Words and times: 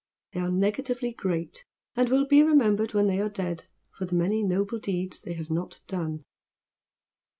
They 0.31 0.39
are 0.39 0.49
negatively 0.49 1.13
great, 1.13 1.63
and 1.95 2.09
will 2.09 2.25
be 2.25 2.41
remembered 2.41 2.95
when 2.95 3.05
they 3.05 3.19
are 3.19 3.29
dead 3.29 3.65
for 3.91 4.05
the 4.05 4.15
many 4.15 4.41
noble 4.41 4.79
deeds 4.79 5.19
they 5.21 5.33
have 5.33 5.51
not 5.51 5.79
done. 5.85 6.23